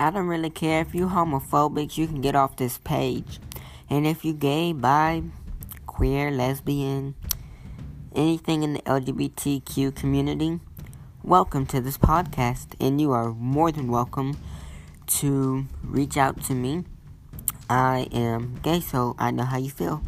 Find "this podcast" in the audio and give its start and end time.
11.80-12.74